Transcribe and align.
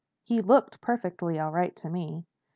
"He 0.23 0.41
looked 0.41 0.81
perfectly 0.81 1.39
all 1.39 1.51
right 1.51 1.75
to 1.75 1.87
me." 1.87 2.25